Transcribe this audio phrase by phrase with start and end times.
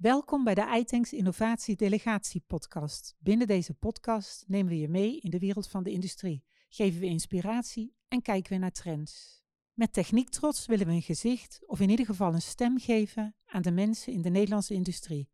[0.00, 3.14] Welkom bij de iTanks Innovatie Delegatie podcast.
[3.18, 7.06] Binnen deze podcast nemen we je mee in de wereld van de industrie, geven we
[7.06, 9.42] inspiratie en kijken we naar trends.
[9.72, 13.62] Met Techniek Trots willen we een gezicht of in ieder geval een stem geven aan
[13.62, 15.30] de mensen in de Nederlandse industrie.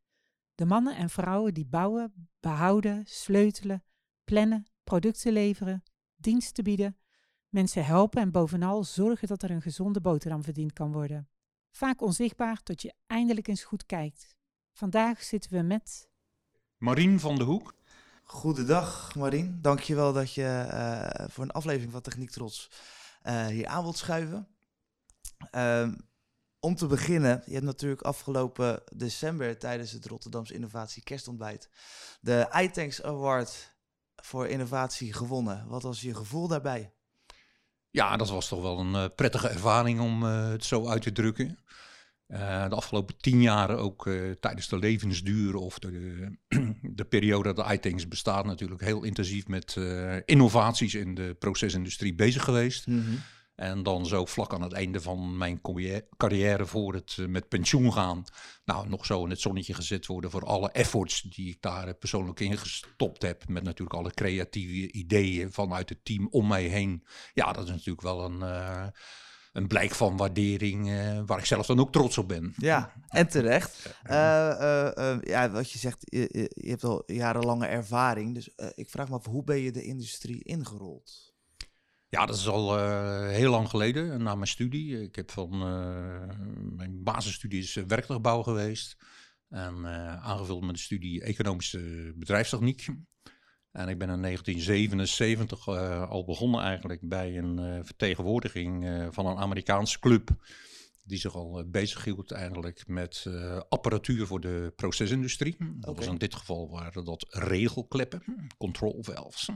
[0.55, 3.85] De mannen en vrouwen die bouwen, behouden, sleutelen,
[4.25, 5.83] plannen, producten leveren,
[6.17, 6.97] diensten bieden,
[7.49, 11.29] mensen helpen en bovenal zorgen dat er een gezonde boterham verdiend kan worden.
[11.71, 14.36] Vaak onzichtbaar tot je eindelijk eens goed kijkt.
[14.77, 16.09] Vandaag zitten we met.
[16.79, 17.75] Marien van de Hoek.
[18.23, 22.71] Goedendag Marien, dankjewel dat je uh, voor een aflevering van Techniek Trots
[23.23, 24.49] uh, hier aan wilt schuiven.
[25.55, 25.89] Uh,
[26.61, 31.71] om te beginnen, je hebt natuurlijk afgelopen december tijdens het Rotterdamse Innovatie Kerstontbijt
[32.21, 33.77] de iTanks Award
[34.17, 35.69] voor innovatie gewonnen.
[35.69, 36.93] Wat was je gevoel daarbij?
[37.91, 41.59] Ja, dat was toch wel een uh, prettige ervaring om het zo uit te drukken.
[42.29, 46.37] Uh, de afgelopen tien jaar ook uh, tijdens de levensduur of de,
[46.83, 52.15] de, periode dat de iTanks bestaat natuurlijk heel intensief met uh, innovaties in de procesindustrie
[52.15, 52.87] bezig geweest.
[52.87, 53.19] Mm -hmm.
[53.55, 55.61] En dan zo vlak aan het einde van mijn
[56.17, 58.25] carrière voor het met pensioen gaan,
[58.65, 62.41] nou nog zo in het zonnetje gezet worden voor alle efforts die ik daar persoonlijk
[62.41, 63.49] in gestopt heb.
[63.49, 67.07] Met natuurlijk alle creatieve ideeën vanuit het team om mij heen.
[67.35, 68.43] Ja, dat is natuurlijk wel een
[69.57, 72.55] een blijk van waardering uh, waar ik zelf dan ook trots op ben.
[72.57, 73.99] Ja, en terecht.
[74.11, 78.35] Uh, uh, ja, wat je zegt, je, je, hebt al jarenlange ervaring.
[78.35, 81.35] Dus ik vraag me af, hoe ben je de industrie ingerold?
[82.09, 82.79] Ja, dat is al
[83.29, 85.03] heel lang geleden, na mijn studie.
[85.03, 85.59] Ik heb van
[86.77, 88.97] mijn basisstudie is werktuigbouw geweest.
[89.49, 89.87] En
[90.21, 92.87] aangevuld met de studie economische bedrijfstechniek.
[93.77, 99.27] En ik ben in 1977 uh, al begonnen eigenlijk bij een uh, vertegenwoordiging uh, van
[99.27, 100.31] een Amerikaanse club.
[101.05, 103.27] Die zich al bezig hield eigenlijk met
[103.69, 105.55] apparatuur voor de procesindustrie.
[105.55, 105.75] Okay.
[105.81, 108.23] Dat was in dit geval waren dat regelkleppen,
[108.59, 109.49] control valves.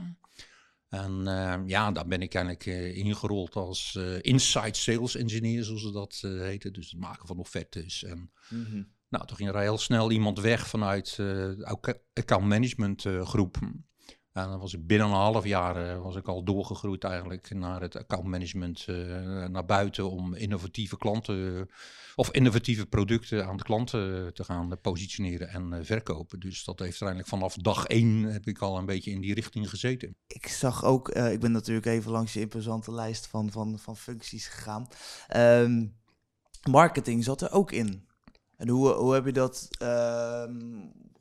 [0.89, 1.23] En
[1.65, 2.65] ja, daar ben ik eigenlijk
[2.95, 6.73] ingerold als inside sales engineer, zoals ze dat heten.
[6.73, 8.03] Dus het maken van offertes.
[8.03, 8.87] En mm -hmm.
[9.09, 13.59] nou, toen ging er heel snel iemand weg vanuit de account management groep.
[14.33, 17.81] En dan was ik binnen een half jaar uh, was ik al doorgegroeid eigenlijk naar
[17.81, 21.69] het accountmanagement uh, naar buiten om innovatieve klanten
[22.15, 26.39] of innovatieve producten aan de klanten te gaan positioneren en verkopen.
[26.39, 29.69] Dus dat heeft uiteindelijk vanaf dag één heb ik al een beetje in die richting
[29.69, 30.15] gezeten.
[30.27, 34.47] Ik zag ook, ik ben natuurlijk even langs je imposante lijst van, van, van functies
[34.47, 34.87] gegaan.
[35.35, 35.95] Um,
[36.69, 38.07] marketing zat er ook in.
[38.55, 40.43] En hoe, hoe heb je dat uh,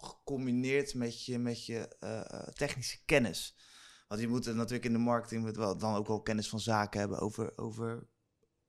[0.00, 3.56] gecombineerd met je, met je uh, technische kennis?
[4.09, 7.00] Want je moet natuurlijk in de marketing met wel, dan ook wel kennis van zaken
[7.00, 8.06] hebben over, over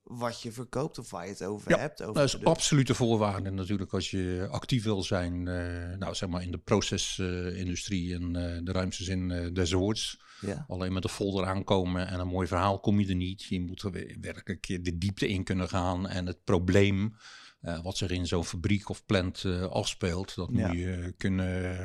[0.04, 2.02] wat je verkoopt of waar je het over hebt.
[2.02, 6.42] Over dat is absolute voorwaarde natuurlijk als je actief wil zijn, uh, nou zeg maar
[6.42, 10.20] in de procesindustrie en uh, de ruimste zin des woords.
[10.42, 10.66] Ja.
[10.68, 13.44] Alleen met een folder aankomen en een mooi verhaal kom je er niet.
[13.44, 17.16] Je moet er werkelijk de diepte in kunnen gaan en het probleem
[17.62, 20.36] uh, wat zich in zo'n fabriek of plant uh, afspeelt.
[20.36, 21.76] Dat moet je kunnen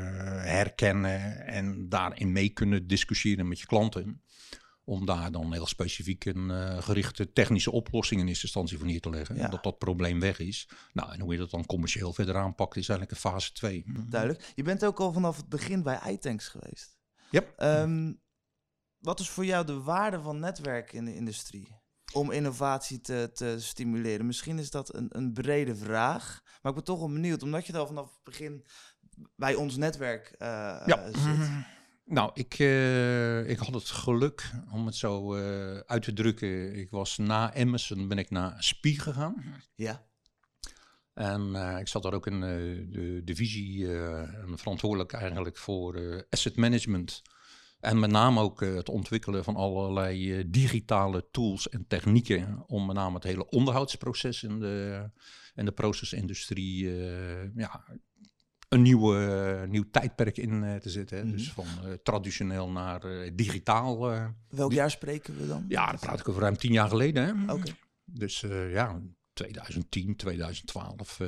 [0.43, 4.21] herkennen en daarin mee kunnen discussiëren met je klanten.
[4.85, 9.01] Om daar dan heel specifiek een uh, gerichte technische oplossing in eerste instantie voor neer
[9.01, 9.37] te leggen.
[9.37, 9.49] Ja.
[9.49, 10.69] Dat dat probleem weg is.
[10.93, 13.85] Nou, en hoe je dat dan commercieel verder aanpakt, is eigenlijk een fase 2.
[14.09, 14.53] Duidelijk.
[14.55, 16.99] Je bent ook al vanaf het begin bij iTanks geweest.
[17.31, 17.53] Yep.
[17.63, 18.21] Um,
[18.99, 21.77] wat is voor jou de waarde van netwerk in de industrie?
[22.17, 24.27] Om innovatie te, te stimuleren?
[24.27, 27.79] Misschien is dat een, een brede vraag, maar ik ben toch wel benieuwd, omdat je
[27.79, 28.65] al vanaf het begin
[29.37, 30.49] bij ons netwerk uh,
[30.87, 31.07] ja.
[31.07, 31.17] zit.
[31.17, 31.61] Mhm.
[32.05, 36.75] Nou, ik, uh, ik had het geluk, om het zo uh, uit te drukken.
[36.75, 39.45] Ik was na Emerson, ben ik naar Spie gegaan.
[39.75, 40.07] Ja.
[41.15, 42.41] En uh, ik zat daar ook in
[42.91, 43.87] de divisie
[44.55, 47.23] verantwoordelijk eigenlijk voor asset management
[47.87, 52.87] en met name ook uh, het ontwikkelen van allerlei uh, digitale tools en technieken om
[52.87, 55.09] met name het hele onderhoudsproces in de,
[55.55, 57.85] in de procesindustrie uh, ja,
[58.69, 61.19] een nieuwe, nieuw tijdperk in te zetten.
[61.19, 61.37] Mm -hmm.
[61.37, 61.67] Dus van
[62.03, 63.01] traditioneel naar
[63.35, 63.99] digitaal.
[64.49, 65.65] Welk jaar spreken we dan?
[65.69, 67.51] Ja, dat praat ik over ruim tien jaar geleden.
[67.51, 67.73] Oké.
[68.05, 68.41] Dus
[68.71, 69.01] ja,
[69.33, 71.21] 2010, 2012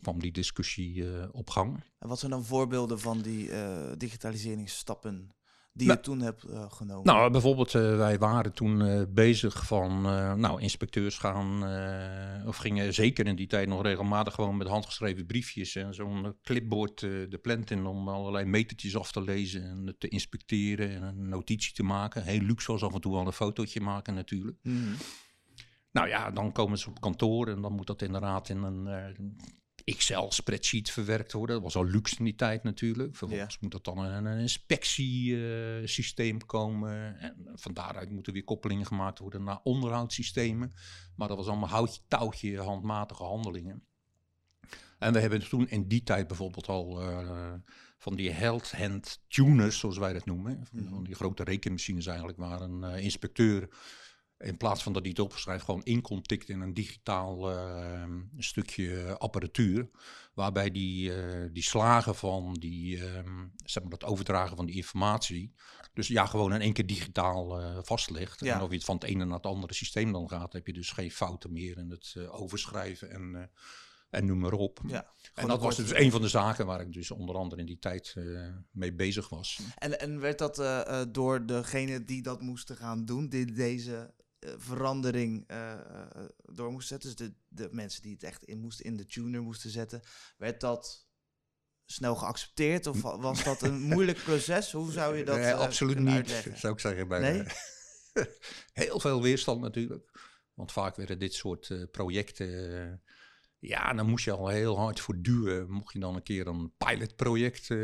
[0.00, 1.82] kwam die discussie op gang.
[1.98, 3.50] En wat zijn dan voorbeelden van die
[3.96, 5.30] digitaliseringsstappen?
[5.72, 7.04] Die nou, je toen hebt uh, genomen?
[7.04, 10.02] Nou, bijvoorbeeld, uh, wij waren toen uh, bezig van,
[10.40, 11.64] nou, inspecteurs gaan,
[12.46, 17.00] of gingen zeker in die tijd nog regelmatig gewoon met handgeschreven briefjes en zo'n clipboard
[17.00, 21.72] de plant in om allerlei metertjes af te lezen en te inspecteren en een notitie
[21.72, 22.22] te maken.
[22.22, 24.58] Heel luxe was af en toe al een fotootje maken natuurlijk.
[24.62, 24.94] Mm -hmm.
[25.92, 28.88] Nou ja, dan komen ze op kantoor en dan moet dat inderdaad in een
[29.84, 31.54] Excel-spreadsheet verwerkt worden.
[31.54, 33.16] Dat was al luxe in die tijd natuurlijk.
[33.16, 37.18] Vervolgens moet er dan een, een inspectiesysteem komen.
[37.18, 40.72] En van daaruit moeten weer koppelingen gemaakt worden naar onderhoudssystemen.
[41.16, 43.86] Maar dat was allemaal houtje, touwtje, handmatige handelingen.
[44.98, 47.52] En we hebben toen in die tijd bijvoorbeeld al uh,
[47.98, 50.66] van die held hand tuners, zoals wij dat noemen.
[50.66, 51.02] Van, Mhm.
[51.02, 53.68] die grote rekenmachines eigenlijk, waar een eh, inspecteur
[54.42, 58.04] in plaats van dat hij het opschrijft, gewoon in kon tikt in een digitaal eh,
[58.38, 59.88] stukje apparatuur.
[60.34, 65.52] Waarbij die, eh, die slagen van die, ehm, zeg maar dat overdragen van die informatie.
[65.92, 68.40] Dus ja, gewoon in één keer digitaal eh, vastlegt.
[68.44, 68.54] Ja.
[68.54, 70.72] En of je het van het ene naar het andere systeem dan gaat, heb je
[70.72, 73.50] dus geen fouten meer in het eh, overschrijven en,
[74.10, 74.80] en noem maar op.
[74.86, 77.66] Ja, En dat was dus een van de zaken waar ik dus onder andere in
[77.66, 78.16] die tijd
[78.70, 79.60] mee bezig was.
[79.78, 80.62] En, en werd dat
[81.12, 84.14] door degene die dat moesten gaan doen, die deze
[84.56, 85.80] verandering eh, eh,
[86.52, 89.42] door moesten zetten, dus de, de mensen die het echt in moesten, in de tuner
[89.42, 90.00] moesten zetten,
[90.36, 91.06] werd dat
[91.84, 94.72] snel geaccepteerd of wa- was dat een moeilijk proces?
[94.72, 96.58] Hoe zou je dat Nee, eh, absoluut niet, uitleggen?
[96.58, 97.08] zou ik zeggen.
[97.08, 97.42] Bij Nee?
[98.84, 100.10] Heel veel weerstand natuurlijk.
[100.54, 102.80] Want vaak werden dit soort eh, projecten...
[102.90, 102.98] eh,
[103.58, 105.70] ja, dan moest je al heel hard voor duwen.
[105.70, 107.76] Mocht je dan een keer een pilotproject eh,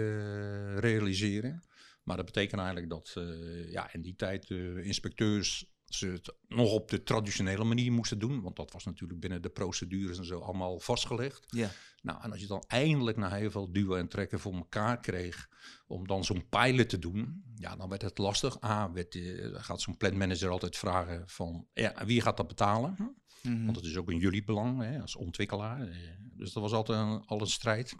[0.79, 1.63] realiseren.
[2.03, 6.73] Maar dat betekent eigenlijk dat eh, ja, in die tijd de inspecteurs ze het nog
[6.73, 8.41] op de traditionele manier moesten doen.
[8.43, 11.45] Want dat was natuurlijk binnen de procedures en zo allemaal vastgelegd.
[11.49, 11.71] Ja,
[12.03, 15.49] Nou, en als je dan eindelijk na heel veel duwen en trekken voor elkaar kreeg
[15.87, 18.65] om dan zo'n pilot te doen, ja, dan werd het lastig.
[18.65, 23.17] A, werd, eh, gaat zo'n planmanager altijd vragen van, ja, wie gaat dat betalen?
[23.43, 23.65] Mhm.
[23.65, 25.89] Want het is ook in jullie belang hè, als ontwikkelaar.
[25.89, 27.95] eh, Dus dat was altijd een, al een strijd.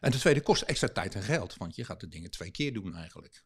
[0.00, 2.72] En ten tweede kost extra tijd en geld, want je gaat de dingen twee keer
[2.72, 3.44] doen eigenlijk.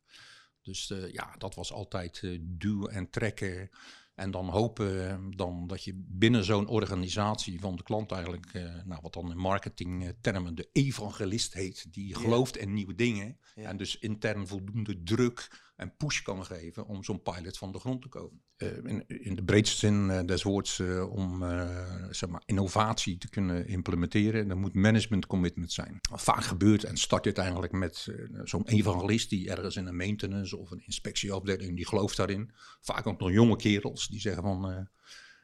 [0.64, 3.70] Dus eh, ja, dat was altijd eh, duwen en trekken.
[4.14, 8.52] En dan hopen eh, dan dat je binnen zo'n organisatie van de klant eigenlijk,
[8.84, 12.18] nou, wat dan in marketingtermen de evangelist heet, die Ja.
[12.18, 13.38] gelooft in nieuwe dingen.
[13.54, 13.68] Ja.
[13.68, 18.02] En dus intern voldoende druk en push kan geven om zo'n pilot van de grond
[18.02, 18.42] te komen.
[18.56, 21.44] Eh, in, in de breedste zin eh, des woords, eh, om
[22.10, 25.98] zeg maar innovatie te kunnen implementeren, dan moet management commitment zijn.
[26.12, 28.08] Vaak gebeurt en start dit eigenlijk met
[28.44, 32.50] zo'n evangelist die ergens in een maintenance of een inspectieafdeling, die gelooft daarin.
[32.80, 34.88] Vaak ook nog jonge kerels die zeggen van...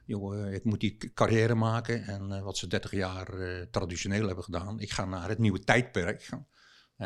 [0.04, 3.26] Joh, ik moet die carrière maken en wat ze 30 jaar
[3.70, 4.80] traditioneel hebben gedaan.
[4.80, 6.28] Ik ga naar het nieuwe tijdperk.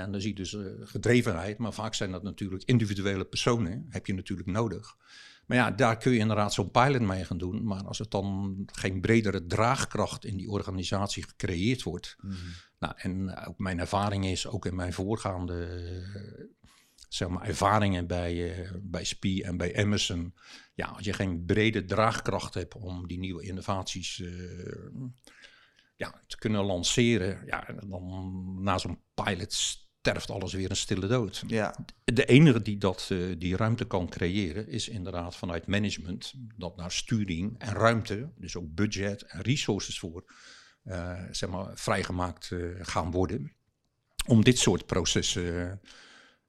[0.02, 4.06] En dan zie je dus eh, gedrevenheid, maar vaak zijn dat natuurlijk individuele personen, heb
[4.06, 4.96] je natuurlijk nodig.
[5.46, 7.64] Maar ja, daar kun je inderdaad zo'n pilot mee gaan doen.
[7.64, 12.17] Maar als het dan geen bredere draagkracht in die organisatie gecreëerd wordt.
[12.20, 12.35] Mhm.
[12.79, 16.44] Nou, en ook mijn ervaring is, ook in mijn voorgaande eh,
[17.08, 20.35] zeg maar, ervaringen bij, eh, bij SPI en bij Emerson.
[20.75, 24.31] Ja, als je geen brede draagkracht hebt om die nieuwe innovaties eh,
[25.96, 27.43] ja, te kunnen lanceren.
[27.46, 31.42] Ja, dan na zo'n pilot sterft alles weer een stille dood.
[31.46, 31.74] ja.
[32.04, 36.92] De enige die dat, eh, die ruimte kan creëren is inderdaad vanuit management dat naar
[36.92, 40.24] sturing en ruimte, dus ook budget en resources voor,
[40.82, 43.52] eh, zeg maar, vrijgemaakt eh, gaan worden.
[44.26, 45.80] Om dit soort processen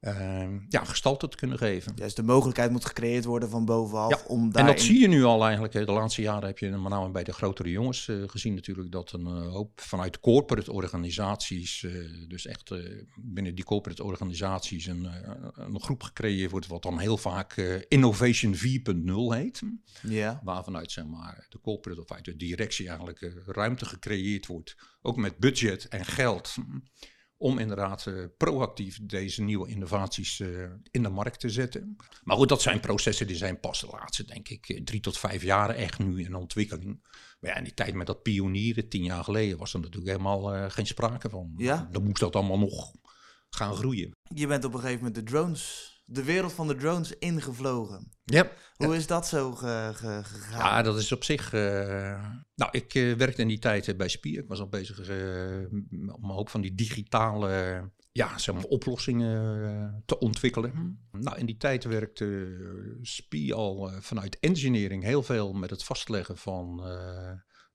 [0.06, 1.94] eh, ja, gestalte te kunnen geven.
[1.96, 5.24] Juist de mogelijkheid moet gecreëerd worden van bovenaf Ja, om En dat zie je nu
[5.24, 5.74] al eigenlijk.
[5.74, 9.12] De laatste jaren heb je met name bij de grotere jongens eh, gezien natuurlijk dat
[9.12, 11.92] een eh, hoop vanuit corporate organisaties, eh,
[12.28, 12.74] dus echt
[13.16, 15.08] binnen die corporate organisaties een,
[15.54, 18.60] een groep gecreëerd wordt wat dan heel vaak Innovation 4.0
[19.38, 19.62] heet.
[20.02, 24.76] Ja, Waar vanuit zeg maar, de corporate of uit de directie eigenlijk ruimte gecreëerd wordt.
[25.02, 26.56] Ook met budget en geld.
[27.38, 30.48] Om inderdaad eh, proactief deze nieuwe innovaties eh,
[30.92, 31.96] in de markt te zetten.
[32.24, 35.18] Maar goed, dat zijn processen die zijn pas de laatste, denk ik, eh, drie tot
[35.18, 37.08] vijf jaar echt nu in ontwikkeling.
[37.40, 40.70] Maar ja, in die tijd met dat pionieren, tien jaar geleden, was er natuurlijk helemaal
[40.70, 41.54] geen sprake van.
[41.58, 41.90] Ja?
[41.92, 42.92] Dan moest dat allemaal nog
[43.50, 44.12] gaan groeien.
[44.34, 48.12] je bent op een gegeven moment de drones, de wereld van de drones ingevlogen.
[48.24, 50.58] Ja, Hoe is dat zo ge- ge- gegaan?
[50.60, 51.54] Ja, dat is op zich.
[51.54, 54.40] eh, nou, ik eh, werkte in die tijd eh, bij Spier.
[54.42, 55.10] Ik was al bezig om
[56.24, 57.82] een hoop van die digitale
[58.12, 61.00] ja, zeg maar, oplossingen te ontwikkelen.
[61.12, 62.58] Nou, in die tijd werkte
[63.02, 66.84] Spier al vanuit engineering heel veel met het vastleggen van.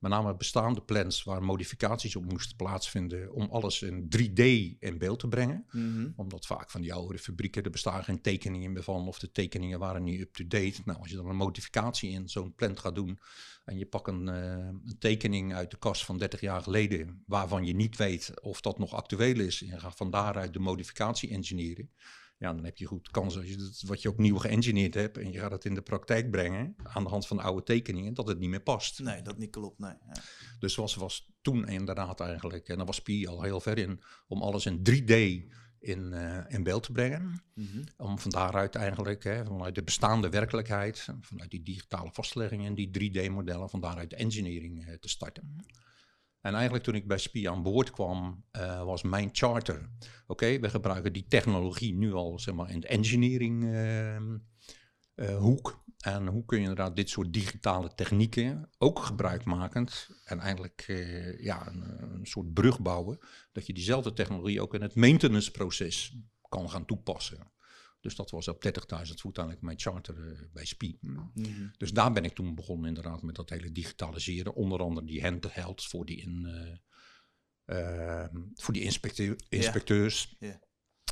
[0.01, 3.33] Met name bestaande plans waar modificaties op moesten plaatsvinden.
[3.33, 4.41] om alles in 3D
[4.79, 6.09] in beeld te brengen Mhm.
[6.17, 9.79] omdat vaak van die oudere fabrieken, er bestaan geen tekeningen meer van, of de tekeningen
[9.79, 10.81] waren niet up-to-date.
[10.85, 13.19] Nou, als je dan een modificatie in zo'n plant gaat doen
[13.65, 17.65] en je pakt een, eh, een tekening uit de kast van 30 jaar geleden, waarvan
[17.67, 21.31] je niet weet of dat nog actueel is, en je gaat van daaruit de modificatie
[21.31, 21.91] engineeren.
[22.41, 25.19] Ja, dan heb je goed kans als je dat, wat je ook nieuw geëngineerd hebt
[25.19, 28.29] en je gaat het in de praktijk brengen aan de hand van oude tekeningen, dat
[28.29, 29.01] het niet meer past.
[29.01, 29.91] Nee, dat niet klopt, nee.
[29.91, 30.23] Ja.
[30.59, 34.43] Dus was, was toen inderdaad eigenlijk, en daar was Pi al heel ver in, om
[34.43, 35.15] alles in 3D
[35.81, 37.43] in, eh, in beeld te brengen.
[37.55, 37.83] Mhm.
[37.97, 42.91] Om van daaruit eigenlijk, hè, vanuit de bestaande werkelijkheid, vanuit die digitale vastleggingen en die
[42.91, 45.67] 3D-modellen, van daaruit de engineering eh, te starten.
[46.41, 49.89] En eigenlijk toen ik bij SPI aan boord kwam, eh, was mijn charter.
[50.27, 54.39] Oké, we gebruiken die technologie nu al zeg maar, in de engineering ehm,
[55.15, 55.85] eh, hoek.
[56.01, 61.67] En hoe kun je inderdaad dit soort digitale technieken, ook gebruikmakend, en eigenlijk eh, ja,
[61.67, 63.19] een, een soort brug bouwen,
[63.53, 66.17] dat je diezelfde technologie ook in het maintenanceproces
[66.49, 67.51] kan gaan toepassen.
[68.01, 68.73] Dus dat was op 30.000
[69.15, 70.99] voet eigenlijk mijn charter eh, bij SPI.
[71.01, 71.67] Mhm.
[71.77, 74.55] Dus daar ben ik toen begonnen inderdaad met dat hele digitaliseren.
[74.55, 76.47] Onder andere die handhelds voor die, in,
[77.65, 80.37] eh, ehm, voor die inspecteur, inspecteurs.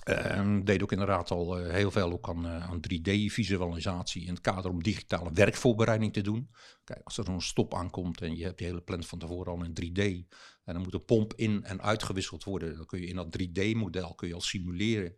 [0.04, 4.70] Ehm, deed ook inderdaad al eh, heel veel ook aan, aan 3D-visualisatie in het kader
[4.70, 6.50] om digitale werkvoorbereiding te doen.
[6.84, 9.64] Kijk, als er zo'n stop aankomt en je hebt je hele plan van tevoren al
[9.64, 10.26] in 3D
[10.64, 14.14] en dan moet de pomp in en uitgewisseld worden, dan kun je in dat 3D-model
[14.14, 15.16] kun je al simuleren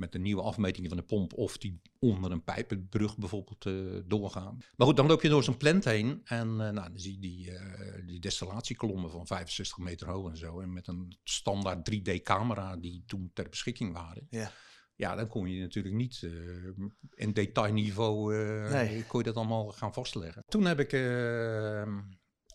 [0.00, 3.74] met de nieuwe afmetingen van de pomp of die onder een pijpenbrug bijvoorbeeld eh,
[4.06, 4.56] doorgaan.
[4.76, 7.18] Maar goed, dan loop je door zo'n plant heen en eh, nou, dan zie je
[7.20, 10.60] die, eh, die destillatiekolommen van 65 meter hoog en zo.
[10.60, 14.26] En met een standaard 3D-camera die toen ter beschikking waren.
[14.30, 14.52] Ja.
[14.94, 16.28] Ja, dan kon je natuurlijk niet
[17.14, 18.34] in detailniveau
[18.70, 19.04] Nee.
[19.04, 20.44] kon je dat allemaal gaan vastleggen.
[20.48, 20.92] Toen heb ik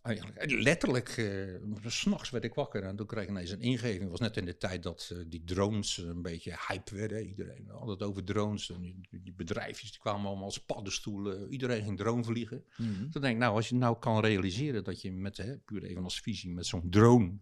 [0.05, 4.01] eigenlijk letterlijk, eh, s s'nachts werd ik wakker en toen kreeg ik ineens een ingeving.
[4.01, 7.27] Het was net in de tijd dat eh, die drones een beetje hype werden.
[7.27, 8.69] Iedereen had het over drones.
[8.71, 11.51] En die, die bedrijfjes die kwamen allemaal als paddenstoelen.
[11.51, 12.65] Iedereen ging drone vliegen.
[12.77, 13.09] Mhm.
[13.09, 16.03] Toen denk ik, nou, als je nou kan realiseren dat je met, hè, puur even
[16.03, 17.38] als visie, met zo'n drone,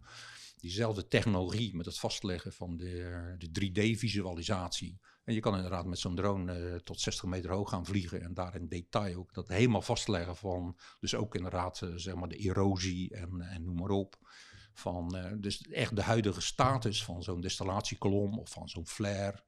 [0.56, 4.98] diezelfde technologie, met het vastleggen van de, de 3D-visualisatie.
[5.24, 8.34] En je kan inderdaad met zo'n drone eh, tot 60 meter hoog gaan vliegen en
[8.34, 12.36] daar in detail ook dat helemaal vastleggen van, dus ook inderdaad, eh, zeg maar, de
[12.36, 14.16] erosie en, en noem maar op.
[14.72, 19.42] Van, eh, dus echt de huidige status van zo'n destillatiekolom of van zo'n flare.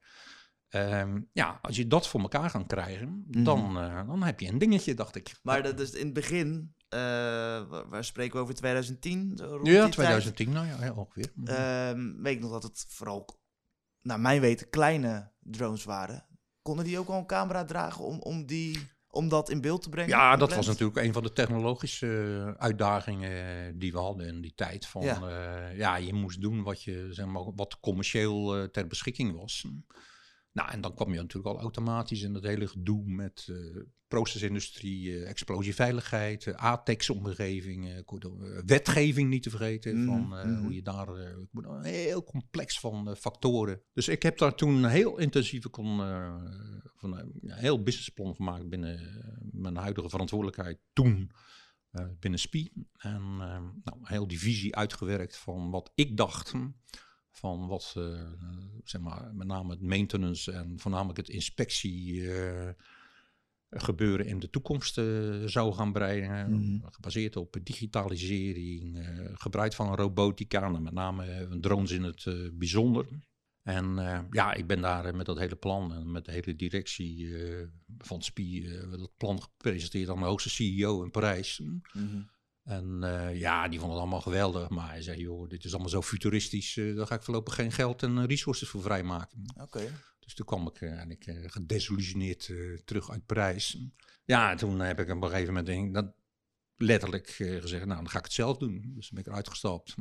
[0.69, 4.57] Ehm, ja, als je dat voor elkaar kan krijgen, dan, eh, dan heb je een
[4.57, 5.39] dingetje, dacht ik.
[5.43, 9.33] Maar dat is in het begin, eh, waar, waar spreken we over 2010?
[9.37, 9.93] Zo rond die Ja, tijd.
[9.93, 11.31] 2010, nou ja, ongeveer.
[11.43, 13.39] Ehm, weet ik nog dat het vooral,
[14.01, 16.25] naar mijn weten, kleine drones waren.
[16.61, 19.89] Konden die ook al een camera dragen om, om, die, om dat in beeld te
[19.89, 20.09] brengen?
[20.09, 24.53] Ja, dat was natuurlijk een van de technologische eh, uitdagingen die we hadden in die
[24.55, 24.85] tijd.
[24.85, 25.29] Van, Ja.
[25.29, 25.69] ja.
[25.69, 29.65] ja, je moest doen wat, je, zeg maar, wat commercieel eh, ter beschikking was.
[30.57, 35.15] Nou, en dan kwam je natuurlijk al automatisch in dat hele gedoe met eh, procesindustrie,
[35.15, 40.63] eh, explosieveiligheid, ATEX-omgeving, eh, eh, wetgeving niet te vergeten, Mhm, van mhm.
[40.63, 41.07] hoe je daar,
[41.81, 43.81] heel complex van factoren.
[43.93, 45.97] Dus ik heb daar toen een heel intensieve, kon,
[46.95, 51.31] van, een heel businessplan gemaakt binnen mijn huidige verantwoordelijkheid toen
[52.19, 52.71] binnen SPI.
[52.97, 53.37] En
[53.83, 56.67] nou, heel die visie uitgewerkt van wat ik dacht hm,
[57.37, 58.31] van wat, eh,
[58.83, 62.69] zeg maar, met name het maintenance en voornamelijk het inspectie eh,
[63.69, 66.51] gebeuren in de toekomst eh, zou gaan brengen.
[66.51, 66.87] Mhm.
[66.91, 73.07] Gebaseerd op digitalisering, gebruik van robotica, en met name drones in het bijzonder.
[73.63, 73.95] En
[74.31, 77.35] ja, ik ben daar met dat hele plan en met de hele directie
[77.97, 81.59] van SPI dat plan gepresenteerd aan de hoogste CEO in Parijs.
[81.93, 82.21] Mhm.
[82.67, 84.69] En eh, ja, die vond het allemaal geweldig.
[84.69, 86.77] Maar hij zei, joh, dit is allemaal zo futuristisch.
[86.77, 89.43] eh, daar ga ik voorlopig geen geld en eh, resources voor vrijmaken.
[89.61, 89.91] Oké.
[90.19, 93.77] Dus toen kwam ik uh, en ik uh, gedesillusioneerd uh, terug uit Parijs.
[94.25, 96.13] Ja, toen heb ik op een gegeven moment denk, dat
[96.75, 98.91] letterlijk uh, gezegd, nou dan ga ik het zelf doen.
[98.95, 99.95] Dus toen ben ik eruit gestapt.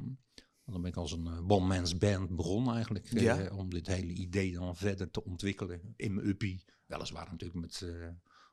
[0.64, 3.20] En dan ben ik als een one-man's band begonnen eigenlijk.
[3.20, 3.50] Ja.
[3.52, 6.64] om dit hele idee dan verder te ontwikkelen in mijn uppie.
[6.86, 7.86] Weliswaar natuurlijk met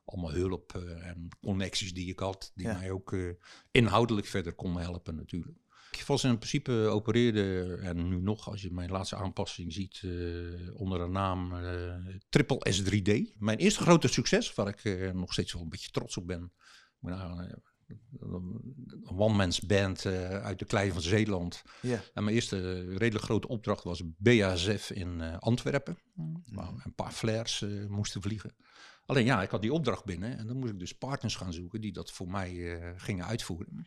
[0.04, 2.78] allemaal hulp uh, en connecties die ik had, die ja.
[2.78, 3.32] mij ook uh,
[3.70, 5.58] inhoudelijk verder konden helpen natuurlijk.
[5.90, 10.80] Ik was in principe opereerde, en nu nog, als je mijn laatste aanpassing ziet, uh,
[10.80, 11.94] onder de naam uh,
[12.28, 13.38] Triple S3D.
[13.38, 16.52] Mijn eerste grote succes, waar ik nog steeds wel een beetje trots op ben.
[17.00, 17.62] Een
[19.16, 21.62] one-man's band uit de klei van Zeeland.
[21.80, 22.02] Ja.
[22.14, 26.42] En mijn eerste redelijk grote opdracht was BASF in Antwerpen, Mm.
[26.46, 28.54] waar een paar flares moesten vliegen.
[29.06, 31.80] Alleen ja, ik had die opdracht binnen en dan moest ik dus partners gaan zoeken
[31.80, 33.86] die dat voor mij uh, gingen uitvoeren.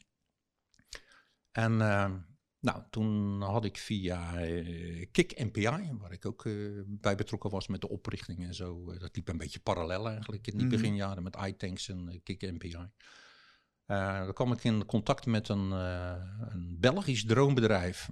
[1.52, 2.14] En uh,
[2.60, 7.68] nou, toen had ik via uh, Kik NPI, waar ik ook uh, bij betrokken was
[7.68, 8.98] met de oprichting en zo.
[8.98, 10.82] dat liep een beetje parallel eigenlijk in die mm -hmm.
[10.82, 12.78] beginjaren met iTanks en Kik NPI.
[13.86, 18.10] dan kwam ik in contact met een, een Belgisch droombedrijf.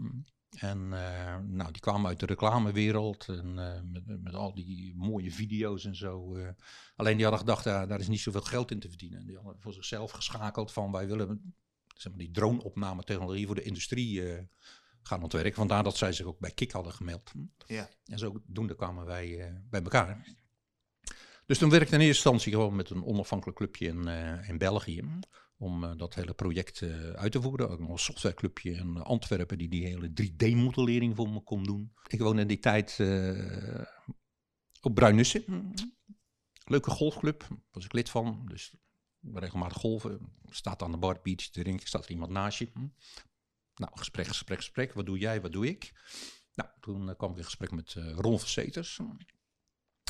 [0.56, 5.32] En uh, nou, die kwamen uit de reclamewereld en uh, met, met, al die mooie
[5.32, 6.36] video's en zo.
[6.36, 6.50] Uh,
[6.96, 9.26] alleen die hadden gedacht, daar is niet zoveel geld in te verdienen.
[9.26, 11.56] Die hadden voor zichzelf geschakeld van wij willen
[11.96, 14.24] zeg maar, die drone-opname technologie voor de industrie
[15.02, 15.54] gaan ontwerpen.
[15.54, 17.32] Vandaar dat zij zich ook bij KIK hadden gemeld.
[17.66, 17.90] Ja.
[18.06, 20.28] En zodoende kwamen wij bij elkaar.
[21.46, 24.08] Dus toen werkte in eerste instantie gewoon met een onafhankelijk clubje in,
[24.48, 25.04] in België
[25.58, 27.70] om uh, dat hele project uh, uit te voeren.
[27.70, 31.94] Ook nog een softwareclubje in Antwerpen die die hele 3D-modellering voor me kon doen.
[32.08, 33.82] Ik woonde in die tijd uh,
[34.82, 35.74] op Bruinussen.
[36.66, 38.46] Leuke golfclub, was ik lid van.
[38.48, 38.76] Dus
[39.34, 40.34] regelmatig golven.
[40.50, 42.72] Staat aan de bar, beach te drinken, staat er iemand naast je.
[43.76, 44.94] Nou, gesprek, gesprek, gesprek.
[44.94, 45.92] Wat doe jij, wat doe ik?
[46.54, 49.00] Nou, toen kwam ik in gesprek met Ron Verseters.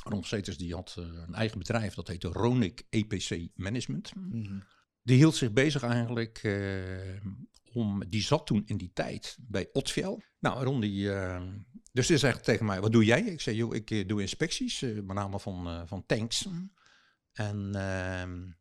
[0.03, 4.11] Ron Verseters die had een eigen bedrijf, dat heette Ronic EPC Management.
[4.13, 4.63] -hmm
[5.05, 7.25] die hield zich bezig eigenlijk uh,
[7.73, 10.21] om, die zat toen in die tijd bij Otfiel.
[10.39, 11.43] Nou, Ron die, uh,
[11.91, 13.21] dus die zegt tegen mij, wat doe jij?
[13.21, 16.47] Ik zei, joh, ik uh, doe inspecties, met name van, van tanks.
[17.31, 18.51] En ehm,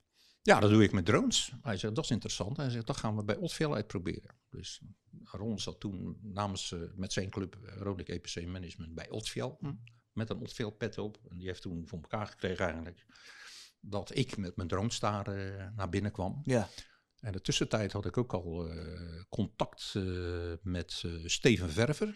[0.42, 1.52] ja, dat doe ik met drones.
[1.62, 2.56] Hij zegt, dat is interessant.
[2.56, 4.34] Hij zegt, dat gaan we bij Otfiel uitproberen.
[4.50, 4.80] Dus
[5.22, 9.58] Ron zat toen namens, met zijn club, Ronic EPC Management, bij Otfiel.
[10.12, 11.18] Met een Otfiel pet op.
[11.30, 13.06] En die heeft toen voor elkaar gekregen eigenlijk
[13.86, 16.40] dat ik met mijn droomstaar uh, naar binnen kwam.
[16.42, 16.68] Ja.
[17.20, 22.14] En de tussentijd had ik ook al uh, contact uh, met Steven Verver.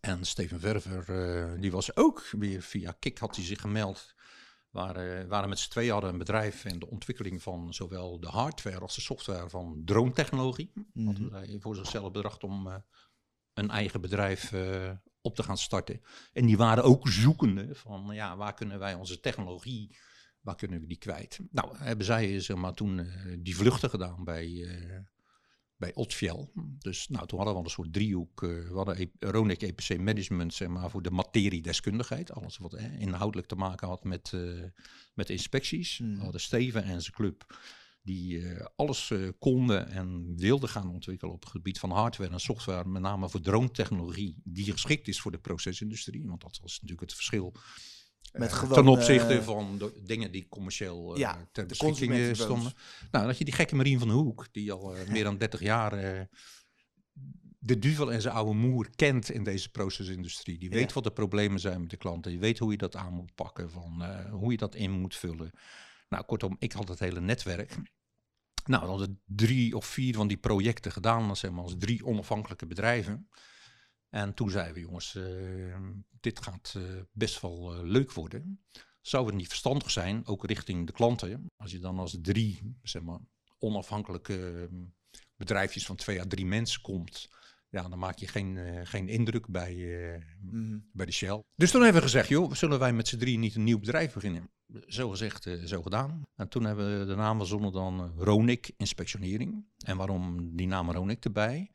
[0.00, 4.14] En Steven Verver, die was ook weer via Kik had hij zich gemeld.
[4.70, 8.80] Waren, waren met z'n twee hadden een bedrijf in de ontwikkeling van zowel de hardware
[8.80, 10.70] als de software van drone-technologie.
[10.74, 11.06] Mm -hmm.
[11.06, 12.84] Hadden zij voor zichzelf bedacht om
[13.54, 14.52] een eigen bedrijf
[15.20, 16.00] op te gaan starten.
[16.32, 19.96] En die waren ook zoekende van ja, waar kunnen wij onze technologie
[20.40, 21.40] waar kunnen we die kwijt?
[21.50, 23.06] Nou, hebben zij zeg maar, toen uh,
[23.38, 24.98] die vluchten gedaan bij, uh,
[25.76, 26.52] bij Otfiel.
[26.78, 28.42] Dus nou, toen hadden we al een soort driehoek.
[28.42, 32.32] Uh, we hadden e Ronic EPC Management zeg maar, voor de materiedeskundigheid.
[32.32, 34.32] Alles wat inhoudelijk te maken had met,
[35.14, 35.98] met inspecties.
[35.98, 36.16] Mm.
[36.16, 37.58] We hadden Steven en zijn club
[38.02, 38.44] die
[38.76, 43.28] alles konden en wilden gaan ontwikkelen op het gebied van hardware en software, met name
[43.28, 46.26] voor drone-technologie, die geschikt is voor de procesindustrie.
[46.26, 47.54] Want dat was natuurlijk het verschil
[48.32, 52.72] met gewoon, ten opzichte uh, van de dingen die commercieel uh, ja, ter beschikking stonden.
[53.10, 55.60] Nou, dat je die gekke Marien van de Hoek, die al uh, meer dan 30
[55.60, 56.28] jaar
[57.62, 60.58] de duvel en zijn oude moer kent in deze procesindustrie.
[60.58, 60.94] Die weet ja.
[60.94, 62.30] wat de problemen zijn met de klanten.
[62.30, 65.50] Die weet hoe je dat aan moet pakken, van, hoe je dat in moet vullen.
[66.08, 67.76] Nou, kortom, ik had het hele netwerk.
[68.64, 72.66] Nou, dan hadden drie of vier van die projecten gedaan, zeg maar, als drie onafhankelijke
[72.66, 73.28] bedrijven.
[74.10, 75.76] En toen zeiden we, jongens, uh,
[76.20, 78.64] dit gaat uh, best wel uh, leuk worden.
[79.00, 83.02] Zou het niet verstandig zijn, ook richting de klanten, als je dan als drie, zeg
[83.02, 83.18] maar,
[83.58, 84.68] onafhankelijke
[85.36, 87.28] bedrijfjes van twee à drie mensen komt,
[87.68, 89.74] ja, dan maak je geen, geen indruk bij,
[90.40, 90.88] mm.
[90.92, 91.42] bij de Shell.
[91.56, 94.12] Dus toen hebben we gezegd, joh, zullen wij met z'n drie niet een nieuw bedrijf
[94.12, 94.50] beginnen?
[94.86, 96.22] Zo gezegd, zo gedaan.
[96.34, 99.64] En toen hebben we de naam verzonnen dan Ronic Inspectionering.
[99.84, 101.70] En waarom die naam Ronic erbij?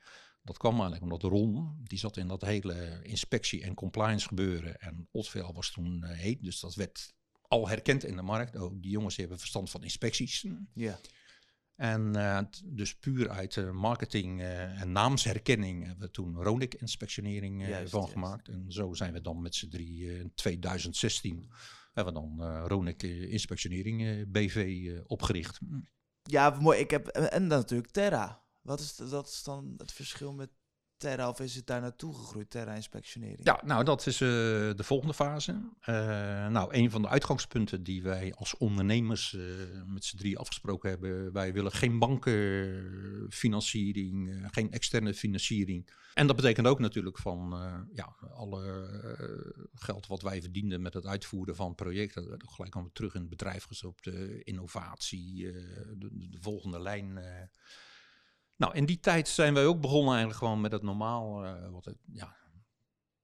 [0.46, 4.80] Dat kwam eigenlijk omdat Ron, die zat in dat hele inspectie- en compliance gebeuren.
[4.80, 8.56] En Otvel was toen uh, heet, dus dat werd al herkend in de markt.
[8.56, 10.46] Oh, die jongens hebben verstand van inspecties.
[10.74, 11.00] Ja.
[11.76, 17.92] En uh, dus puur uit uh, marketing en naamsherkenning hebben we toen Ronic inspectionering juist,
[17.92, 18.14] van juist.
[18.14, 18.48] gemaakt.
[18.48, 21.52] En zo zijn we dan met z'n drie in 2016
[21.94, 25.60] hebben we dan Ronic inspectionering BV opgericht.
[26.24, 26.80] Ja, mooi.
[26.80, 28.45] Ik heb, en dan natuurlijk Terra.
[28.66, 30.50] Wat is, dat dan het verschil met
[30.98, 33.40] Terra of is het daar naartoe gegroeid, Terra-inspectionering?
[33.44, 34.30] Ja, nou dat is uh,
[34.76, 35.52] de volgende fase.
[35.52, 35.58] Uh,
[36.48, 39.44] nou, een van de uitgangspunten die wij als ondernemers uh,
[39.86, 41.34] met z'n drie afgesproken hebben.
[41.34, 45.90] Wij willen geen bankenfinanciering, geen externe financiering.
[46.14, 47.56] En dat betekent ook natuurlijk van
[47.94, 48.90] ja, alle
[49.74, 52.42] geld wat wij verdienden met het uitvoeren van projecten.
[52.46, 54.08] Gelijk komen we terug in het bedrijf gestopt,
[54.44, 55.52] innovatie,
[55.98, 57.20] de, de, volgende lijn
[58.56, 61.86] nou, in die tijd zijn wij ook begonnen eigenlijk gewoon met het normaal, uh, wat,
[61.86, 62.38] het, ja,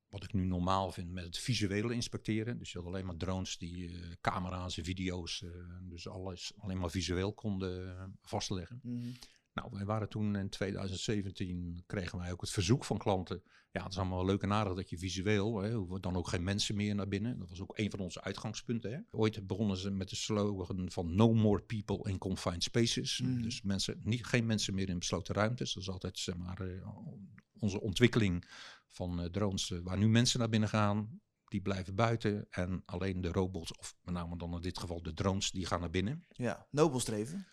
[0.07, 2.57] wat ik nu normaal vind, met het visuele inspecteren.
[2.57, 6.79] Dus je had alleen maar drones die uh, camera's en video's, uh, dus alles alleen
[6.79, 8.79] maar visueel konden vastleggen.
[8.83, 9.13] -hmm.
[9.53, 13.43] Nou, wij waren toen in 2017, kregen wij ook het verzoek van klanten.
[13.71, 16.43] Ja, het is allemaal leuk en aardig dat je visueel, hè, hoeven dan ook geen
[16.43, 17.39] mensen meer naar binnen.
[17.39, 18.91] Dat was ook een van onze uitgangspunten.
[18.91, 18.99] Hè.
[19.11, 23.19] Ooit begonnen ze met de slogan van no more people in confined spaces.
[23.19, 23.41] Mm.
[23.41, 25.73] Dus mensen, niet, geen mensen meer in besloten ruimtes.
[25.73, 26.87] Dat is altijd zeg maar, uh,
[27.59, 28.45] onze ontwikkeling
[28.87, 29.69] van uh, drones.
[29.69, 32.47] Uh, waar nu mensen naar binnen gaan, die blijven buiten.
[32.49, 35.79] En alleen de robots, of met name dan in dit geval de drones, die gaan
[35.79, 36.25] naar binnen.
[36.29, 37.47] Ja, nobel streven.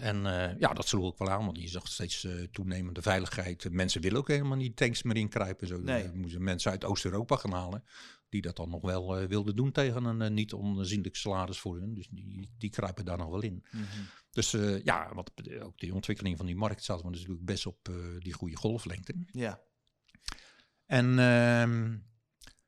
[0.00, 3.70] En eh, ja, dat sloeg ook wel aan, want je zag steeds uh, toenemende veiligheid.
[3.70, 5.66] Mensen willen ook helemaal niet tanks meer inkruipen.
[5.66, 6.04] Zo Nee.
[6.04, 7.84] uh, moesten mensen uit Oost-Europa gaan halen.
[8.28, 11.78] Die dat dan nog wel eh, wilden doen tegen een eh, niet onzienlijk salaris voor
[11.78, 11.94] hun.
[11.94, 13.64] Dus die, die kruipen daar nog wel in.
[13.72, 13.82] Mhm.
[14.30, 17.88] Dus eh, ja, wat, ook die ontwikkeling van die markt zaten we natuurlijk best op
[17.88, 19.14] eh, die goede golflengte.
[19.32, 19.60] Ja.
[20.86, 21.96] En ehm,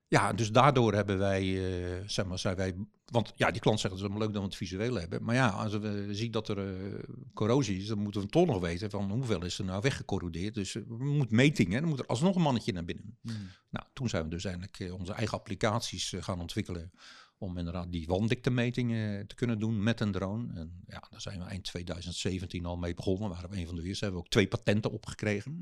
[0.08, 3.94] ja, dus daardoor hebben wij, eh, zeg maar, zijn wij, want ja, die klant zegt
[3.94, 5.24] het is allemaal leuk dat we het visueel hebben.
[5.24, 6.98] Maar ja, als we zien dat er eh,
[7.34, 10.54] corrosie is, dan moeten we toch nog weten van hoeveel is er nou weggecorrodeerd.
[10.54, 13.18] Dus eh, we moeten metingen, dan moet er alsnog een mannetje naar binnen.
[13.20, 13.36] Mhm.
[13.70, 16.92] Nou, toen zijn we dus eigenlijk onze eigen applicaties gaan ontwikkelen
[17.38, 20.54] om inderdaad die wanddiktemetingen te kunnen doen met een drone.
[20.54, 23.28] En ja, daar zijn we eind 2017 al mee begonnen.
[23.28, 24.04] We waren een van de eerste.
[24.04, 25.58] Hebben we ook twee patenten opgekregen.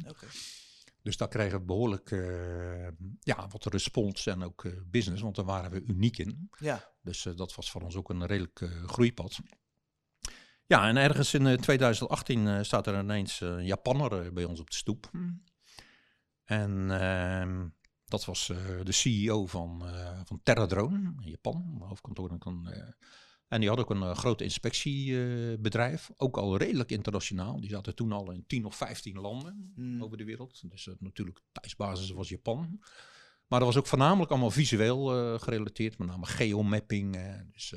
[1.04, 2.88] Dus daar kregen we behoorlijk eh,
[3.20, 6.48] ja, wat respons en ook eh, business, want daar waren we uniek in.
[6.58, 6.92] Ja.
[7.02, 9.38] Dus eh, dat was voor ons ook een redelijk groeipad.
[10.66, 14.70] Ja, en ergens in eh, 2018 eh, staat er ineens een Japanner bij ons op
[14.70, 15.10] de stoep.
[16.44, 17.68] En ehm,
[18.04, 18.46] dat was
[18.84, 19.82] de CEO van,
[20.24, 22.30] van Terradrone in Japan, hoofdkantoor.
[22.66, 22.88] eh,
[23.48, 27.60] en die had ook een eh, groot inspectiebedrijf, ook al redelijk internationaal.
[27.60, 30.02] Die zaten toen al in 10 of 15 landen Mm.
[30.02, 30.70] over de wereld.
[30.70, 32.80] Dus eh, natuurlijk thuisbasis was Japan.
[33.46, 37.16] Maar dat was ook voornamelijk allemaal visueel eh, gerelateerd, met name geomapping.
[37.52, 37.74] dus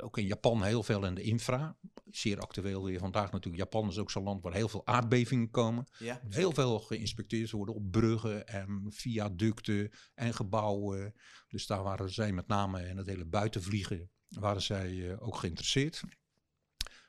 [0.00, 1.76] ook in Japan heel veel in de infra.
[2.10, 3.62] Zeer actueel weer vandaag natuurlijk.
[3.62, 5.86] Japan is ook zo'n land waar heel veel aardbevingen komen.
[5.98, 6.20] Ja.
[6.28, 11.14] Heel veel geïnspecteerd worden op bruggen en viaducten en gebouwen.
[11.48, 16.02] Dus daar waren zij met name in het hele buitenvliegen waren zij eh, ook geïnteresseerd.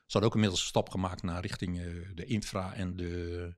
[0.06, 3.54] Ze hadden ook inmiddels een stap gemaakt naar richting eh, de infra en de,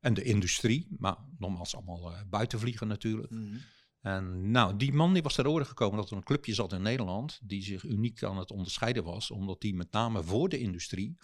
[0.00, 0.86] en de industrie.
[0.98, 3.30] Maar nogmaals allemaal eh, buitenvliegen natuurlijk.
[3.30, 3.56] Mhm.
[4.00, 6.82] En nou, die man die was ter oren gekomen dat er een clubje zat in
[6.82, 11.16] Nederland die zich uniek aan het onderscheiden was, omdat die met name voor de industrie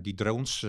[0.00, 0.66] die drones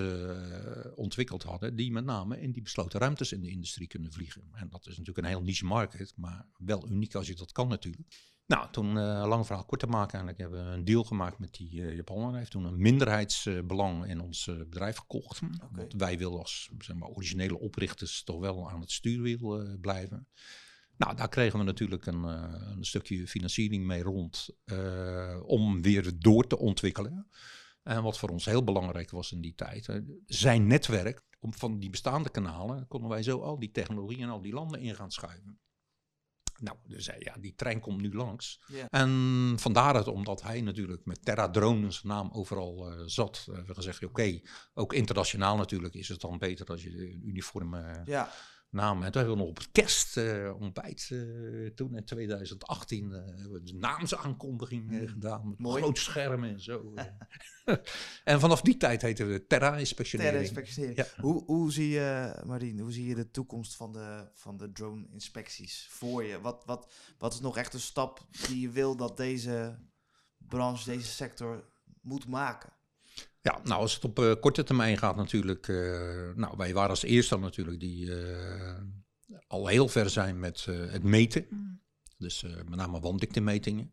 [0.96, 4.50] ontwikkeld hadden, die met name in die besloten ruimtes in de industrie kunnen vliegen.
[4.54, 7.68] En dat is natuurlijk een heel niche market, maar wel uniek als je dat kan
[7.68, 8.08] natuurlijk.
[8.50, 11.54] Nou, toen, eh lang verhaal kort te maken, eigenlijk hebben we een deal gemaakt met
[11.54, 12.30] die uh, Japaner.
[12.30, 15.42] Hij heeft toen een minderheidsbelang in ons uh, bedrijf gekocht.
[15.42, 15.68] Okay.
[15.72, 20.28] Want wij willen als zeg maar, originele oprichters toch wel aan het stuurwiel uh, blijven.
[20.98, 26.12] Nou, daar kregen we natuurlijk een, uh, een stukje financiering mee rond uh, om weer
[26.20, 27.28] door te ontwikkelen.
[27.84, 31.28] En wat voor ons heel belangrijk was in die tijd, uh, zijn netwerk.
[31.40, 34.80] Om van die bestaande kanalen konden wij zo al die technologie en al die landen
[34.80, 35.60] in gaan schuiven.
[36.62, 38.62] Nou, dus ja, die trein komt nu langs.
[38.68, 38.86] Yeah.
[38.90, 43.48] En vandaar het, omdat hij natuurlijk met Terra Drone zijn naam overal uh, zat.
[43.50, 44.44] Uh, we gezegd, oké, okay,
[44.74, 48.32] ook internationaal natuurlijk is het dan beter als je een uniforme ja.
[48.70, 49.14] Naam hebt.
[49.14, 55.08] We hebben nog op het kerstontbijt uh, toen in 2018 de naamsaankondiging mm.
[55.08, 55.50] gedaan.
[55.50, 55.82] Met Mooi.
[55.82, 56.94] groot schermen en zo.
[58.24, 60.36] en vanaf die tijd heten we Terra Inspectionering.
[60.36, 60.98] Terra Inspectionering.
[60.98, 61.22] Ja.
[61.22, 65.88] Hoe, hoe zie je, Marien, hoe zie je de toekomst van de, van de drone-inspecties
[65.90, 66.42] voor je?
[66.42, 69.80] Wat, wat, wat is nog echt een stap die je wil dat deze
[70.38, 71.70] branche, deze sector
[72.02, 72.78] moet maken?
[73.42, 76.00] Ja, nou als het op uh, korte termijn gaat natuurlijk, uh,
[76.36, 78.16] nou wij waren als eerste natuurlijk die uh,
[79.48, 81.69] al heel ver zijn met het meten.
[82.20, 83.92] Dus met name wanddiktemetingen.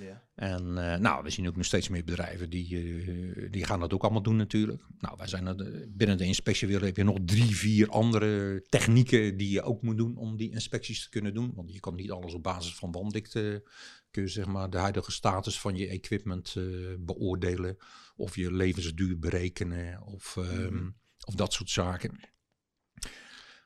[0.00, 0.16] Yeah.
[0.34, 4.22] En nou, we zien ook nog steeds meer bedrijven die, die gaan dat ook allemaal
[4.22, 4.82] doen natuurlijk.
[4.98, 9.50] Nou, wij zijn er, binnen de inspectiewereld heb je nog drie, vier andere technieken die
[9.50, 11.52] je ook moet doen om die inspecties te kunnen doen.
[11.54, 13.68] Want je kan niet alles op basis van wanddikte,
[14.10, 16.54] kun je zeg maar de huidige status van je equipment
[16.98, 17.76] beoordelen
[18.16, 20.96] of je levensduur berekenen of, um, mm.
[21.24, 22.32] of dat soort zaken.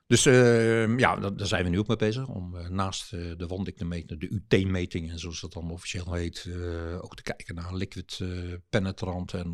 [0.09, 2.29] Dus uh, ja, daar, zijn we nu ook mee bezig.
[2.29, 7.17] Om uh, naast uh, de wanddiktemeting, de UT-meting, zoals dat dan officieel heet, eh, ook
[7.17, 8.21] te kijken naar liquid
[8.69, 9.51] penetrant en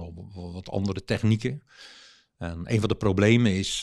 [0.52, 1.62] wat andere technieken.
[2.38, 3.80] En een van de problemen is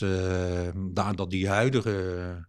[0.92, 2.48] daar dat die huidige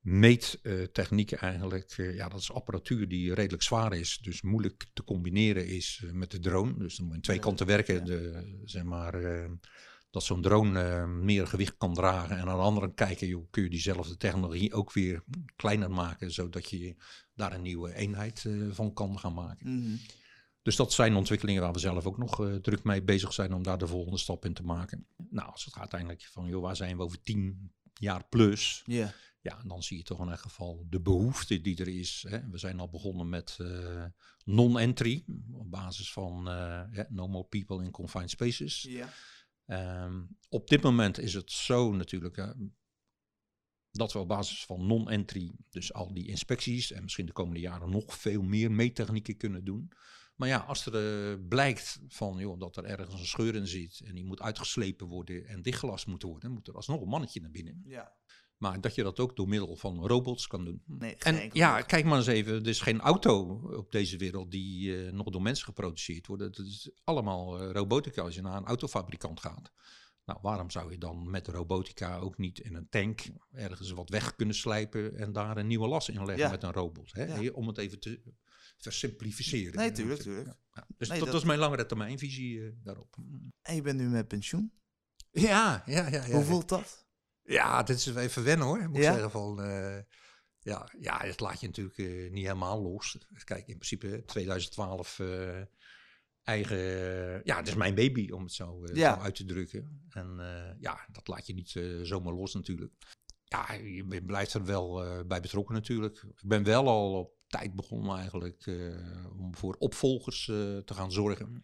[0.00, 6.04] meettechnieken eigenlijk, ja, dat is apparatuur die redelijk zwaar is, dus moeilijk te combineren is
[6.12, 6.78] met de drone.
[6.78, 9.50] Dus dan moet je aan twee kanten werken, de, zeg maar, uh,
[10.10, 12.36] dat zo'n drone uh, meer gewicht kan dragen.
[12.36, 15.22] En aan de andere kant kijken, joh, kun je diezelfde technologie ook weer
[15.56, 16.96] kleiner maken, zodat je
[17.34, 19.70] daar een nieuwe eenheid uh, van kan gaan maken.
[19.70, 20.00] Mm -hmm.
[20.62, 23.62] Dus dat zijn ontwikkelingen waar we zelf ook nog uh, druk mee bezig zijn om
[23.62, 25.06] daar de volgende stap in te maken.
[25.30, 28.82] Nou, als het gaat uiteindelijk van, joh, waar zijn we over tien jaar plus?
[28.86, 29.08] Yeah.
[29.42, 32.24] Ja, en dan zie je toch in elk geval de behoefte die er is.
[32.28, 32.48] Hè.
[32.50, 34.04] We zijn al begonnen met uh,
[34.44, 36.54] non-entry op basis van uh,
[36.92, 38.82] yeah, no more people in confined spaces.
[38.82, 39.08] Yeah.
[39.70, 42.50] Um, op dit moment is het zo natuurlijk uh,
[43.90, 47.90] dat we op basis van non-entry, dus al die inspecties en misschien de komende jaren
[47.90, 49.92] nog veel meer meettechnieken kunnen doen.
[50.34, 54.00] Maar ja, als er uh, blijkt van, joh, dat er ergens een scheur in zit
[54.04, 57.50] en die moet uitgeslepen worden en dichtgelast moet worden, moet er alsnog een mannetje naar
[57.50, 57.82] binnen.
[57.84, 58.12] Ja.
[58.60, 60.82] Maar dat je dat ook door middel van robots kan doen.
[60.86, 62.54] Nee, En ja, kijk maar eens even.
[62.54, 66.42] Er is geen auto op deze wereld die eh, nog door mensen geproduceerd wordt.
[66.42, 69.72] Het is allemaal eh, robotica als je naar een autofabrikant gaat.
[70.24, 73.20] Nou, waarom zou je dan met robotica ook niet in een tank
[73.52, 76.50] ergens wat weg kunnen slijpen en daar een nieuwe las in leggen Ja.
[76.50, 77.12] met een robot?
[77.12, 77.24] Hè?
[77.24, 77.50] Ja.
[77.52, 78.20] Om het even te
[78.78, 79.76] versimplificeren.
[79.76, 80.46] Nee, tuurlijk, tuurlijk.
[80.72, 80.86] Ja.
[80.96, 83.16] Dus Nee, dat, is mijn langere termijnvisie eh, daarop.
[83.62, 84.72] En je bent nu met pensioen.
[85.30, 86.26] Ja, ja, ja.
[86.26, 86.30] ja.
[86.34, 87.08] Hoe voelt dat?
[87.50, 88.78] Ja, dit is even wennen hoor.
[88.88, 89.12] Moet ik Ja?
[89.12, 89.62] zeggen van.
[89.62, 89.98] eh,
[90.62, 93.18] ja, ja, het laat je natuurlijk eh, niet helemaal los.
[93.44, 95.60] Kijk, in principe 2012 eh,
[96.42, 96.78] eigen.
[97.44, 99.14] ja, het is mijn baby om het zo, Ja.
[99.14, 100.02] zo uit te drukken.
[100.08, 100.36] En
[100.80, 101.70] ja, dat laat je niet
[102.02, 102.92] zomaar los natuurlijk.
[103.44, 106.16] Ja, je blijft er wel bij betrokken natuurlijk.
[106.16, 108.66] Ik ben wel al op tijd begonnen eigenlijk
[109.38, 111.62] om voor opvolgers te gaan zorgen.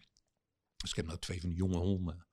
[0.77, 2.25] Dus ik heb nou twee van die jonge honden.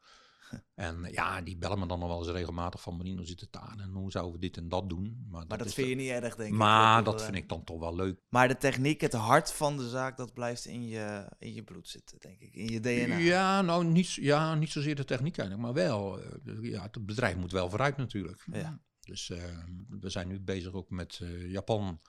[0.74, 3.80] En ja, die bellen me dan nog wel eens regelmatig van Marino zit het aan
[3.80, 5.26] en hoe zouden we dit en dat doen.
[5.30, 6.56] Maar, Maar dat vind je niet erg, denk ik.
[6.58, 8.20] Maar Dat- dat eh, vind ik dan toch wel leuk.
[8.28, 11.88] Maar de techniek, het hart van de zaak, dat blijft in je, in je bloed
[11.88, 12.54] zitten, denk ik.
[12.54, 13.16] In je DNA.
[13.16, 16.20] Ja, nou niet, ja, niet zozeer de techniek eigenlijk, maar wel.
[16.22, 18.44] eh, ja, het bedrijf moet wel vooruit natuurlijk.
[18.52, 18.80] Ja.
[19.00, 22.00] Dus eh, we zijn nu bezig ook met eh, Japan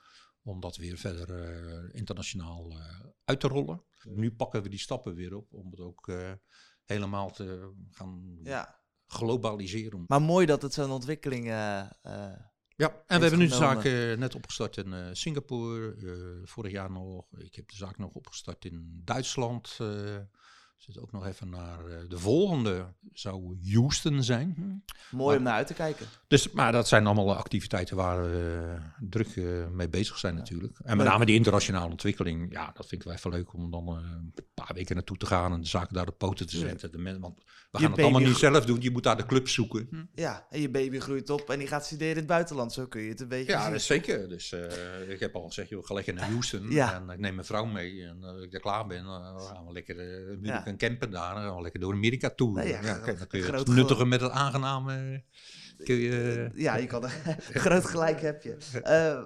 [0.44, 3.84] om dat weer verder eh, internationaal eh, uit te rollen.
[4.04, 6.32] Nu pakken we die stappen weer op om het ook eh,
[6.86, 8.80] helemaal te gaan Ja.
[9.08, 10.04] globaliseren.
[10.08, 11.48] Maar mooi dat het zo'n ontwikkeling...
[11.48, 12.40] eh, eh,
[12.76, 15.96] Ja, en we hebben nu de zaak eh, net opgestart in Singapore,
[16.44, 17.26] vorig jaar nog.
[17.38, 19.78] Ik heb de zaak nog opgestart in Duitsland.
[20.78, 24.84] Zit ook nog even naar eh, de volgende, zou Houston zijn.
[25.12, 26.06] mooi om naar uit te kijken.
[26.28, 30.80] Dus, maar dat zijn allemaal activiteiten waar we eh, druk eh, mee bezig zijn natuurlijk.
[30.84, 33.88] En met name die internationale ontwikkeling, ja, dat vind ik wel even leuk om dan
[33.88, 36.92] eh, een paar weken naartoe te gaan en de zaken daar op poten te zetten.
[36.92, 39.26] De men, want we Je gaan het allemaal niet zelf doen, je moet daar de
[39.26, 40.10] club zoeken.
[40.16, 42.74] Ja, en je baby groeit op en die gaat studeren in het buitenland.
[42.74, 43.72] Zo kun je het een beetje Ja, zien.
[43.72, 44.30] dat is zeker.
[44.30, 46.72] Dus eh, ik heb al gezegd, joh, ga lekker naar Houston.
[46.72, 46.94] Ja.
[46.96, 48.04] En ik neem mijn vrouw mee.
[48.04, 49.96] En als ik daar klaar ben, dan gaan we lekker
[50.66, 51.56] uh, een camper daar.
[51.56, 52.52] We lekker door Amerika toe.
[52.52, 55.24] Nee, ja, ja, kijk, dan kun je het met het aangename...
[55.84, 57.10] Kun je, Ja, je kan
[57.66, 58.58] groot gelijk heb je.
[58.84, 59.24] Eh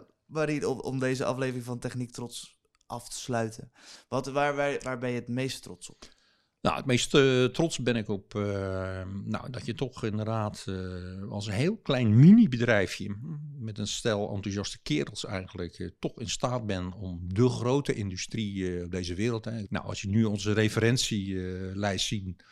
[0.66, 3.72] om, om deze aflevering van Techniek Trots af te sluiten.
[4.08, 6.06] Wat, waar, waar, waar ben je het meest trots op?
[6.62, 11.30] Nou, het meest eh, trots ben ik op eh, nou, dat je toch inderdaad eh,
[11.30, 13.16] als een heel klein mini-bedrijfje
[13.60, 18.92] met een stel enthousiaste kerels eigenlijk toch in staat bent om de grote industrie op
[18.92, 19.46] deze wereld.
[19.46, 19.64] Hè.
[19.70, 22.44] Nou, als je nu onze referentielijst ziet,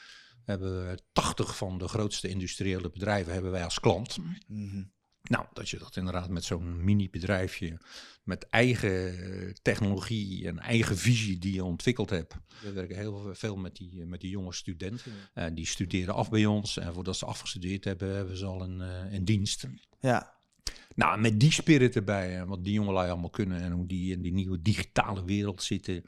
[0.46, 4.18] hebben we 80 van de grootste industriële bedrijven hebben wij als klant.
[4.48, 4.84] Mhm.
[5.28, 7.78] Nou, dat je dat inderdaad met zo'n mini-bedrijfje,
[8.24, 12.36] met eigen eh, technologie en eigen visie die je ontwikkeld hebt.
[12.62, 15.12] We werken heel veel met die, met die jonge studenten.
[15.34, 18.80] Eh, die studeren af bij ons en voordat ze afgestudeerd hebben, hebben ze al een,
[19.14, 19.68] een dienst.
[20.00, 20.36] Ja,
[20.96, 24.22] Nou, met die spirit erbij, en wat die jongelui allemaal kunnen en hoe die in
[24.22, 26.04] die nieuwe digitale wereld zitten.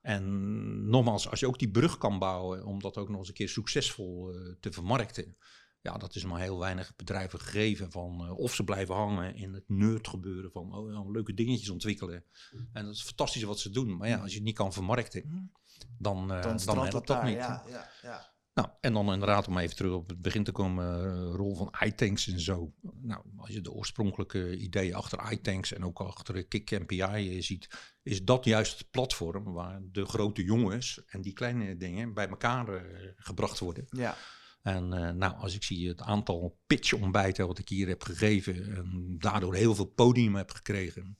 [0.00, 3.34] En nogmaals, als je ook die brug kan bouwen om dat ook nog eens een
[3.34, 5.36] keer succesvol te vermarkten.
[5.80, 9.54] Ja, dat is maar heel weinig bedrijven gegeven van eh, of ze blijven hangen in
[9.54, 12.24] het nerd gebeuren van oh, ja, leuke dingetjes ontwikkelen.
[12.72, 13.96] En dat is fantastisch wat ze doen.
[13.96, 15.50] Maar ja, als je het niet kan vermarkten,
[15.98, 17.34] dan, eh dan dan helpt dat niet.
[17.34, 18.34] Ja, ja, ja.
[18.54, 21.74] Nou, en dan inderdaad om even terug op het begin te komen, eh, rol van
[21.84, 22.72] iTanks en zo.
[23.00, 27.68] Nou, als je de oorspronkelijke ideeën achter iTanks en ook achter Kick MPI ziet,
[28.02, 32.84] is dat juist het platform waar de grote jongens en die kleine dingen bij elkaar
[33.16, 33.86] gebracht worden.
[33.90, 34.16] ja.
[34.66, 39.16] En eh, nou, als ik zie het aantal pitch-ontbijten wat ik hier heb gegeven en
[39.18, 41.16] daardoor heel veel podium heb gekregen.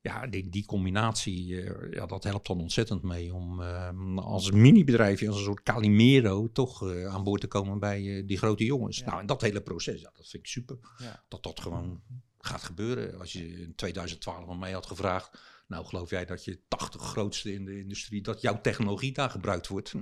[0.00, 5.28] Ja, die, die combinatie, eh, ja, dat helpt dan ontzettend mee om eh, als mini-bedrijfje,
[5.28, 8.98] als een soort Calimero, toch aan boord te komen bij die grote jongens.
[8.98, 9.04] Ja.
[9.04, 10.78] Nou, en dat hele proces, ja, dat vind ik super.
[10.98, 11.24] Ja.
[11.28, 12.02] Dat dat gewoon
[12.38, 13.18] gaat gebeuren.
[13.18, 17.52] Als je in 2012 aan mij had gevraagd, nou geloof jij dat je 80 grootste
[17.52, 19.90] in de industrie, dat jouw technologie daar gebruikt wordt?
[19.90, 19.98] Hm?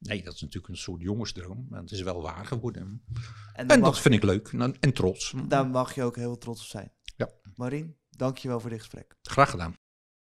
[0.00, 1.66] Nee, dat is natuurlijk een soort jongensdroom.
[1.68, 3.02] Maar het is wel waar geworden.
[3.52, 4.48] En, dat vind ik leuk
[4.80, 5.34] en trots.
[5.48, 6.92] daar mag je ook heel trots op zijn.
[7.16, 7.30] Ja.
[7.54, 9.16] Marien, dankjewel voor dit gesprek.
[9.22, 9.74] Graag gedaan.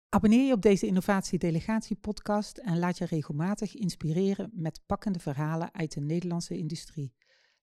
[0.09, 6.01] Abonneer je op deze Innovatie-delegatie-podcast en laat je regelmatig inspireren met pakkende verhalen uit de
[6.01, 7.15] Nederlandse industrie.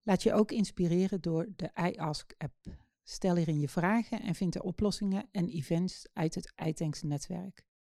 [0.03, 2.55] Laat je ook inspireren door de iAsk-app.
[3.03, 7.65] Stel hierin je vragen en vind er oplossingen en events uit het iTanks-netwerk.